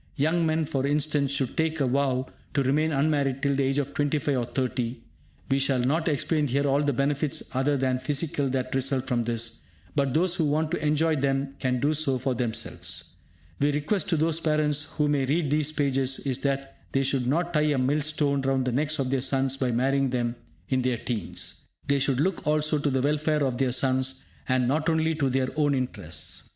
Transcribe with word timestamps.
Young 0.15 0.47
men, 0.47 0.65
for 0.65 0.87
instance, 0.87 1.29
should 1.29 1.55
take 1.55 1.79
a 1.79 1.85
vow 1.85 2.25
to 2.55 2.63
remain 2.63 2.91
unmarried 2.91 3.43
till 3.43 3.53
the 3.53 3.61
age 3.63 3.77
of 3.77 3.93
25 3.93 4.35
or 4.35 4.45
30. 4.45 4.99
We 5.51 5.59
shall 5.59 5.77
not 5.77 6.07
explain 6.07 6.47
here 6.47 6.65
all 6.67 6.81
the 6.81 6.91
benefits 6.91 7.43
other 7.53 7.77
than 7.77 7.99
physical 7.99 8.49
that 8.49 8.73
result 8.73 9.05
from 9.05 9.25
this; 9.25 9.59
but 9.95 10.15
those 10.15 10.33
who 10.33 10.45
want 10.45 10.71
to 10.71 10.83
enjoy 10.83 11.17
them 11.17 11.53
can 11.59 11.79
do 11.79 11.93
so 11.93 12.17
for 12.17 12.33
themselves. 12.33 13.13
My 13.59 13.69
request 13.69 14.09
to 14.09 14.17
those 14.17 14.39
parents 14.39 14.81
who 14.85 15.07
may 15.07 15.27
read 15.27 15.51
these 15.51 15.71
pages 15.71 16.17
is 16.21 16.39
that 16.39 16.77
they 16.93 17.03
should 17.03 17.27
not 17.27 17.53
tie 17.53 17.61
a 17.61 17.77
mill 17.77 18.01
stone 18.01 18.41
round 18.41 18.65
the 18.65 18.71
necks 18.71 18.97
of 18.97 19.11
their 19.11 19.21
sons 19.21 19.55
by 19.55 19.69
marrying 19.69 20.09
them 20.09 20.35
in 20.69 20.81
their 20.81 20.97
teens. 20.97 21.61
They 21.87 21.99
should 21.99 22.19
look 22.19 22.47
also 22.47 22.79
to 22.79 22.89
the 22.89 23.01
welfare 23.03 23.43
of 23.45 23.59
their 23.59 23.71
sons, 23.71 24.25
and 24.49 24.67
not 24.67 24.89
only 24.89 25.13
to 25.13 25.29
their 25.29 25.49
own 25.57 25.75
interests. 25.75 26.49